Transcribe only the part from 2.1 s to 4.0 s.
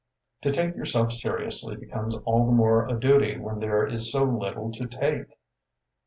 all the more a duty when there